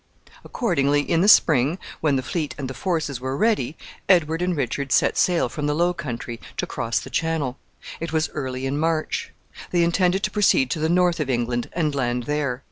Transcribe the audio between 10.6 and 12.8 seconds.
to the north of England and land there.